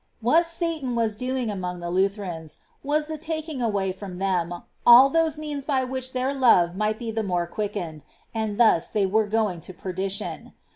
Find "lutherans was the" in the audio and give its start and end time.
1.91-3.19